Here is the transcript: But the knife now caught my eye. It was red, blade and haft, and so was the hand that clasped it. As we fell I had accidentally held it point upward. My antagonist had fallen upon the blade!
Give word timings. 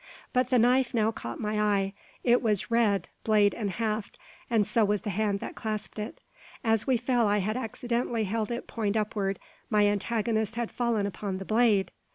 But 0.33 0.49
the 0.49 0.57
knife 0.57 0.95
now 0.95 1.11
caught 1.11 1.39
my 1.39 1.59
eye. 1.61 1.93
It 2.23 2.41
was 2.41 2.71
red, 2.71 3.07
blade 3.23 3.53
and 3.53 3.69
haft, 3.69 4.17
and 4.49 4.65
so 4.65 4.83
was 4.83 5.01
the 5.01 5.11
hand 5.11 5.39
that 5.41 5.53
clasped 5.53 5.99
it. 5.99 6.19
As 6.63 6.87
we 6.87 6.97
fell 6.97 7.27
I 7.27 7.37
had 7.37 7.55
accidentally 7.55 8.23
held 8.23 8.49
it 8.49 8.65
point 8.65 8.97
upward. 8.97 9.37
My 9.69 9.85
antagonist 9.85 10.55
had 10.55 10.71
fallen 10.71 11.05
upon 11.05 11.37
the 11.37 11.45
blade! 11.45 11.91